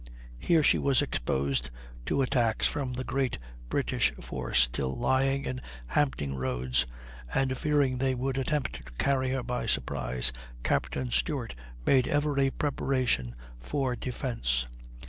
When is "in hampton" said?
5.45-6.33